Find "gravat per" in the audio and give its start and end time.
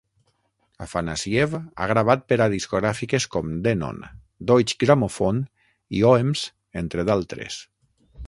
1.91-2.37